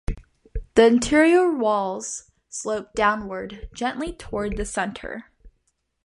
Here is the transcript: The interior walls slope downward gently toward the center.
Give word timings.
The 0.73 0.87
interior 0.87 1.51
walls 1.51 2.31
slope 2.49 2.95
downward 2.95 3.69
gently 3.71 4.11
toward 4.11 4.57
the 4.57 4.65
center. 4.65 5.25